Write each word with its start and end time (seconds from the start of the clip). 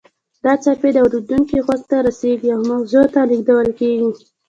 دا 0.43 0.53
څپې 0.63 0.89
د 0.93 0.97
اوریدونکي 1.05 1.57
غوږ 1.65 1.81
ته 1.89 1.97
رسیږي 2.07 2.49
او 2.55 2.61
مغزو 2.69 3.03
ته 3.13 3.21
لیږدول 3.29 3.67
کیږي 3.79 4.09